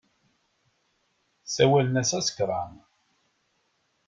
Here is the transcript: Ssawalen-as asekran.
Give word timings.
Ssawalen-as 1.43 2.11
asekran. 2.19 2.73